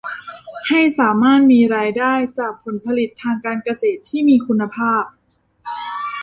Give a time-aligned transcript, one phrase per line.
[0.67, 5.03] ให้สามารถมีรายได้จากผลผลิตทางการเกษตรที่มีคุณภาพ